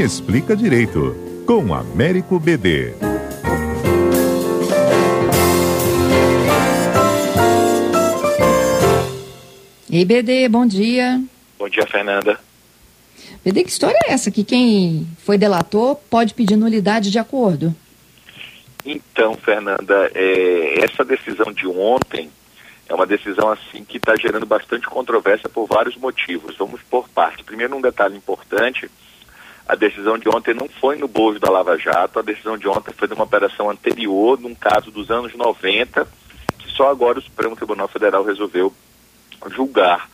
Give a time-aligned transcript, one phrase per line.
[0.00, 1.14] Explica direito,
[1.46, 2.94] com Américo BD.
[9.90, 11.22] Ei, BD, bom dia.
[11.58, 12.40] Bom dia, Fernanda.
[13.44, 14.30] BD, que história é essa?
[14.30, 17.76] Que quem foi delator pode pedir nulidade de acordo?
[18.86, 22.30] Então, Fernanda, é, essa decisão de ontem
[22.88, 26.56] é uma decisão assim que está gerando bastante controvérsia por vários motivos.
[26.56, 27.44] Vamos por parte.
[27.44, 28.90] Primeiro, um detalhe importante:
[29.70, 32.92] a decisão de ontem não foi no bojo da Lava Jato, a decisão de ontem
[32.92, 36.08] foi de uma operação anterior, num caso dos anos 90,
[36.58, 38.74] que só agora o Supremo Tribunal Federal resolveu
[39.46, 40.10] julgar.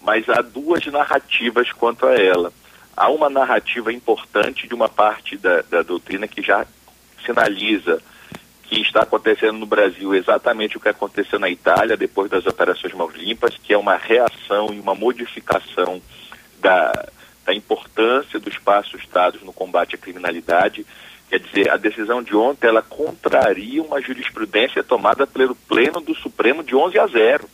[0.00, 2.52] Mas há duas narrativas quanto a ela.
[2.96, 6.64] Há uma narrativa importante de uma parte da, da doutrina que já
[7.26, 8.00] sinaliza
[8.62, 13.14] que está acontecendo no Brasil exatamente o que aconteceu na Itália depois das operações Mãos
[13.16, 16.00] Limpas, que é uma reação e uma modificação
[16.60, 17.08] da,
[17.44, 20.86] da importância dos passos dados no combate à criminalidade.
[21.28, 26.62] Quer dizer, a decisão de ontem ela contraria uma jurisprudência tomada pelo Pleno do Supremo
[26.62, 27.48] de 11 a 0.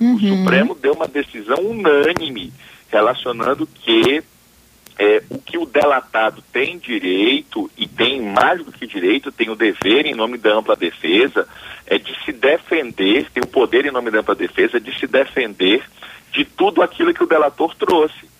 [0.00, 0.14] Uhum.
[0.14, 2.52] O Supremo deu uma decisão unânime
[2.90, 4.22] relacionando que
[4.98, 9.56] é, o que o delatado tem direito, e tem mais do que direito, tem o
[9.56, 11.46] dever em nome da ampla defesa,
[11.86, 15.82] é de se defender, tem o poder em nome da ampla defesa de se defender
[16.32, 18.35] de tudo aquilo que o delator trouxe.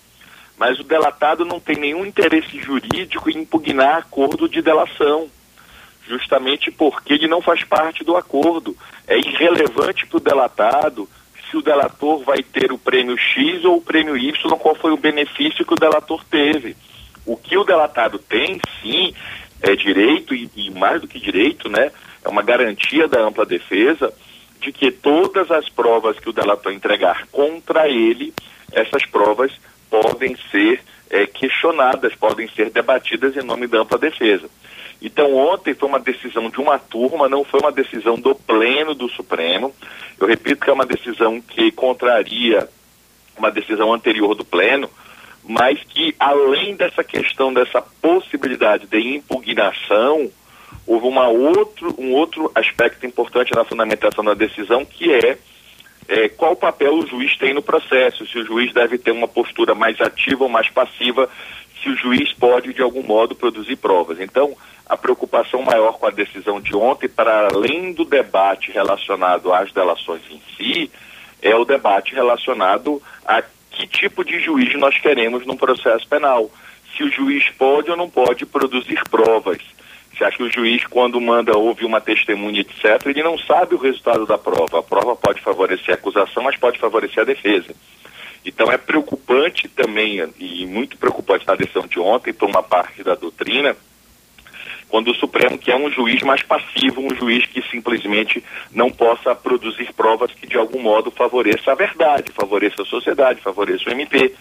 [0.57, 5.29] Mas o delatado não tem nenhum interesse jurídico em impugnar acordo de delação,
[6.07, 8.75] justamente porque ele não faz parte do acordo.
[9.07, 11.07] É irrelevante para o delatado
[11.49, 14.97] se o delator vai ter o prêmio X ou o prêmio Y, qual foi o
[14.97, 16.75] benefício que o delator teve.
[17.25, 19.13] O que o delatado tem, sim,
[19.61, 21.91] é direito, e, e mais do que direito, né,
[22.23, 24.13] é uma garantia da ampla defesa
[24.59, 28.33] de que todas as provas que o delator entregar contra ele,
[28.71, 29.51] essas provas
[30.01, 34.49] podem ser é, questionadas, podem ser debatidas em nome da ampla defesa.
[35.01, 39.07] Então, ontem foi uma decisão de uma turma, não foi uma decisão do Pleno do
[39.09, 39.73] Supremo.
[40.19, 42.67] Eu repito que é uma decisão que contraria
[43.37, 44.89] uma decisão anterior do Pleno,
[45.43, 50.31] mas que, além dessa questão, dessa possibilidade de impugnação,
[50.85, 55.37] houve uma outro, um outro aspecto importante na fundamentação da decisão, que é,
[56.07, 59.75] é qual papel o juiz tem no processo, se o juiz deve ter uma postura
[59.75, 61.29] mais ativa ou mais passiva,
[61.81, 64.19] se o juiz pode, de algum modo, produzir provas.
[64.19, 69.71] Então, a preocupação maior com a decisão de ontem, para além do debate relacionado às
[69.71, 70.91] delações em si,
[71.41, 76.49] é o debate relacionado a que tipo de juiz nós queremos num processo penal.
[76.95, 79.59] Se o juiz pode ou não pode produzir provas.
[80.17, 83.77] Se acha que o juiz, quando manda ouvir uma testemunha, etc., ele não sabe o
[83.77, 84.79] resultado da prova.
[84.79, 87.75] A prova pode favorecer a acusação, mas pode favorecer a defesa.
[88.43, 93.13] Então é preocupante também, e muito preocupante na decisão de ontem, por uma parte da
[93.13, 93.75] doutrina,
[94.89, 99.91] quando o Supremo quer um juiz mais passivo, um juiz que simplesmente não possa produzir
[99.93, 104.33] provas que de algum modo favoreça a verdade, favoreça a sociedade, favoreça o MP.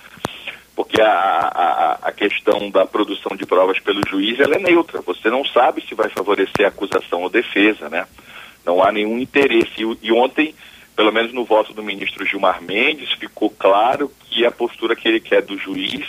[0.76, 5.00] Porque a, a, a questão da produção de provas pelo juiz ela é neutra.
[5.00, 8.06] Você não sabe se vai favorecer a acusação ou defesa, né?
[8.64, 9.72] Não há nenhum interesse.
[9.78, 10.54] E, e ontem,
[10.94, 15.20] pelo menos no voto do ministro Gilmar Mendes, ficou claro que a postura que ele
[15.20, 16.06] quer do juiz,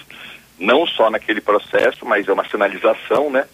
[0.59, 3.47] não só naquele processo, mas é uma sinalização, né?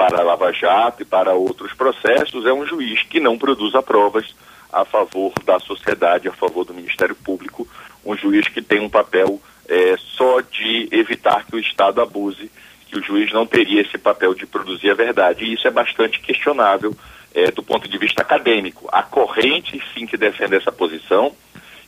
[0.00, 4.34] para a Lava Jato e para outros processos é um juiz que não produza provas
[4.72, 7.68] a favor da sociedade, a favor do Ministério Público,
[8.02, 9.38] um juiz que tem um papel
[9.70, 12.50] é, só de evitar que o Estado abuse,
[12.88, 15.44] que o juiz não teria esse papel de produzir a verdade.
[15.44, 16.92] E isso é bastante questionável
[17.32, 18.88] é, do ponto de vista acadêmico.
[18.90, 21.32] A corrente, sim, que defende essa posição,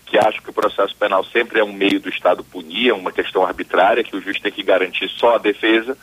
[0.06, 3.10] que acha que o processo penal sempre é um meio do Estado punir, é uma
[3.10, 5.98] questão arbitrária, que o juiz tem que garantir só a defesa,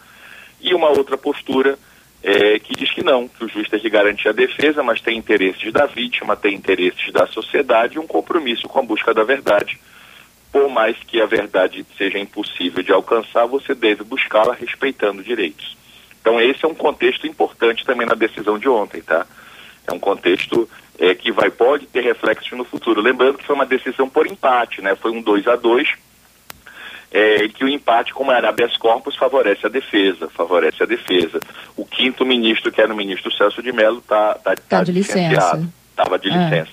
[0.59, 1.79] e uma outra postura
[2.21, 5.17] é, que diz que não, que o juiz tem que garantir a defesa, mas tem
[5.17, 9.79] interesses da vítima, tem interesses da sociedade e um compromisso com a busca da verdade.
[10.51, 15.77] Por mais que a verdade seja impossível de alcançar, você deve buscá-la respeitando direitos.
[16.21, 19.25] Então esse é um contexto importante também na decisão de ontem, tá?
[19.87, 23.01] É um contexto é, que vai pode ter reflexos no futuro.
[23.01, 24.95] Lembrando que foi uma decisão por empate, né?
[24.95, 25.87] Foi um 2 a 2
[27.11, 31.39] é, que o empate, como era habeas corpus, favorece a defesa, favorece a defesa.
[31.75, 34.91] O quinto ministro, que era o ministro Celso de Mello, está tá, tá, tá de
[34.91, 35.67] licença.
[35.89, 36.31] Estava de é.
[36.31, 36.71] licença.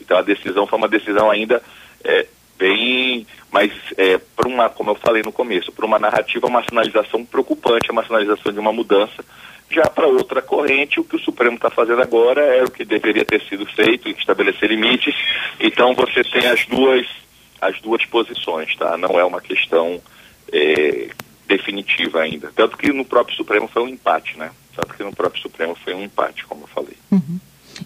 [0.00, 1.62] Então a decisão foi uma decisão ainda
[2.02, 2.26] é,
[2.58, 7.24] bem, mas é, para uma, como eu falei no começo, para uma narrativa, uma sinalização
[7.24, 9.24] preocupante, uma sinalização de uma mudança.
[9.70, 13.24] Já para outra corrente, o que o Supremo está fazendo agora é o que deveria
[13.24, 15.14] ter sido feito, estabelecer limites.
[15.58, 17.06] Então você tem as duas
[17.60, 18.96] as duas posições, tá?
[18.98, 20.00] Não é uma questão
[20.52, 21.08] é,
[21.46, 22.52] definitiva ainda.
[22.54, 24.50] Tanto que no próprio Supremo foi um empate, né?
[24.76, 26.96] Tanto que no próprio Supremo foi um empate, como eu falei.
[27.10, 27.38] Uhum.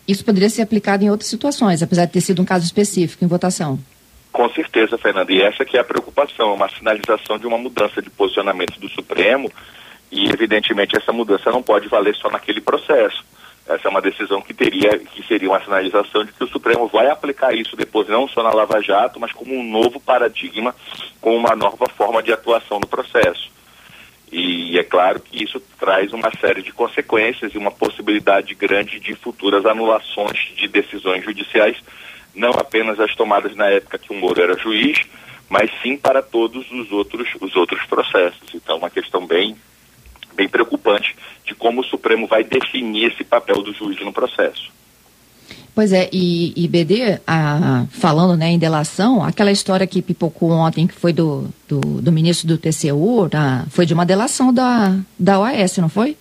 [0.06, 3.28] Isso poderia ser aplicado em outras situações, apesar de ter sido um caso específico em
[3.28, 3.78] votação.
[4.32, 5.32] Com certeza, Fernanda.
[5.32, 9.50] E essa que é a preocupação, uma sinalização de uma mudança de posicionamento do Supremo
[10.10, 13.24] e, evidentemente, essa mudança não pode valer só naquele processo.
[13.68, 17.10] Essa é uma decisão que teria, que seria uma sinalização de que o Supremo vai
[17.10, 20.74] aplicar isso depois, não só na Lava Jato, mas como um novo paradigma,
[21.20, 23.50] com uma nova forma de atuação no processo.
[24.32, 29.14] E é claro que isso traz uma série de consequências e uma possibilidade grande de
[29.14, 31.76] futuras anulações de decisões judiciais,
[32.38, 34.98] não apenas as tomadas na época que o Moro era juiz,
[35.48, 38.54] mas sim para todos os outros, os outros processos.
[38.54, 39.56] Então, uma questão bem,
[40.34, 44.70] bem preocupante de como o Supremo vai definir esse papel do juiz no processo.
[45.74, 50.88] Pois é, e, e BD, a, falando né, em delação, aquela história que pipocou ontem,
[50.88, 55.38] que foi do, do, do ministro do TCU, da, foi de uma delação da, da
[55.38, 56.16] OAS, não foi?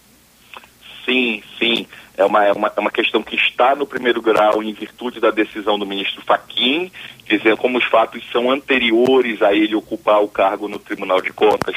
[1.04, 1.88] Sim, sim.
[2.18, 5.30] É uma, é, uma, é uma questão que está no primeiro grau em virtude da
[5.30, 6.92] decisão do ministro Faquim,
[7.28, 11.75] dizendo como os fatos são anteriores a ele ocupar o cargo no Tribunal de Contas.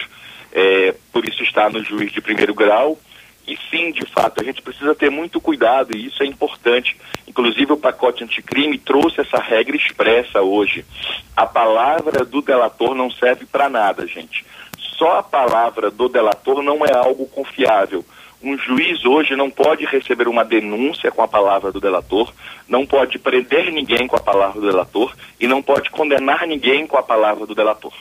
[0.50, 2.98] É, por isso está no juiz de primeiro grau.
[3.46, 6.96] E sim, de fato, a gente precisa ter muito cuidado e isso é importante.
[7.26, 10.84] Inclusive, o pacote anticrime trouxe essa regra expressa hoje.
[11.36, 14.44] A palavra do delator não serve para nada, gente.
[14.96, 18.04] Só a palavra do delator não é algo confiável.
[18.42, 22.32] Um juiz hoje não pode receber uma denúncia com a palavra do delator,
[22.66, 26.96] não pode prender ninguém com a palavra do delator e não pode condenar ninguém com
[26.96, 27.92] a palavra do delator.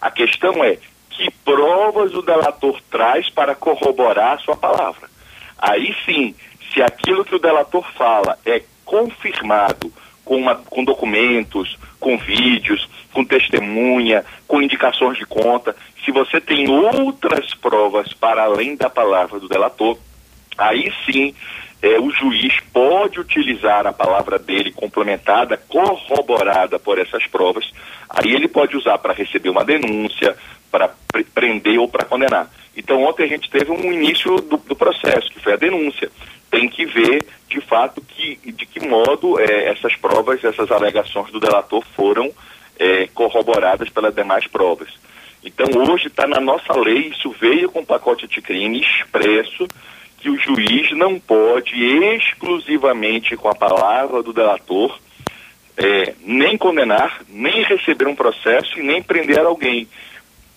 [0.00, 0.78] A questão é
[1.10, 5.08] que provas o delator traz para corroborar a sua palavra.
[5.56, 6.34] Aí sim,
[6.72, 9.92] se aquilo que o delator fala é confirmado
[10.24, 16.68] com, uma, com documentos, com vídeos, com testemunha, com indicações de conta, se você tem
[16.68, 19.96] outras provas para além da palavra do delator,
[20.58, 21.34] aí sim
[21.82, 27.72] é, o juiz pode utilizar a palavra dele complementada, corroborada por essas provas,
[28.08, 30.36] aí ele pode usar para receber uma denúncia,
[30.70, 30.90] para
[31.34, 32.48] prender ou para condenar.
[32.76, 36.10] Então, ontem a gente teve um início do, do, processo, que foi a denúncia.
[36.50, 41.40] Tem que ver, de fato, que, de que modo é, essas provas, essas alegações do
[41.40, 42.32] delator foram
[42.78, 44.88] é, corroboradas pelas demais provas.
[45.44, 49.66] Então, hoje está na nossa lei, isso veio com o pacote de crime expresso,
[50.18, 54.96] que o juiz não pode exclusivamente com a palavra do delator
[55.76, 59.88] é, nem condenar, nem receber um processo e nem prender alguém.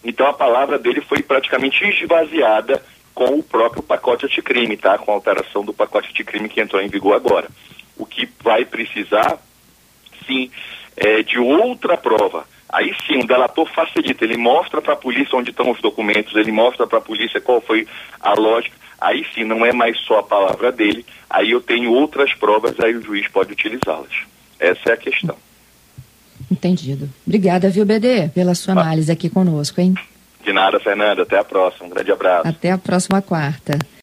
[0.03, 2.83] Então a palavra dele foi praticamente esvaziada
[3.13, 4.97] com o próprio pacote anticrime, tá?
[4.97, 7.47] Com a alteração do pacote anticrime que entrou em vigor agora.
[7.97, 9.39] O que vai precisar,
[10.27, 10.51] sim,
[10.97, 12.45] é de outra prova.
[12.69, 16.51] Aí sim, o delator facilita, ele mostra para a polícia onde estão os documentos, ele
[16.51, 17.87] mostra para a polícia qual foi
[18.19, 18.75] a lógica.
[18.99, 22.95] Aí sim, não é mais só a palavra dele, aí eu tenho outras provas, aí
[22.95, 24.11] o juiz pode utilizá-las.
[24.59, 25.37] Essa é a questão.
[26.51, 27.09] Entendido.
[27.25, 29.95] Obrigada, viu, BD, pela sua análise aqui conosco, hein?
[30.43, 31.23] De nada, Fernanda.
[31.23, 31.87] Até a próxima.
[31.87, 32.47] Um grande abraço.
[32.47, 33.79] Até a próxima quarta.